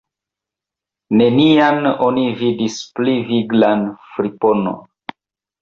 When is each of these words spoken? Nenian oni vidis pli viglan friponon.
Nenian 1.21 1.77
oni 2.07 2.25
vidis 2.41 2.79
pli 3.01 3.15
viglan 3.29 3.85
friponon. 4.15 4.81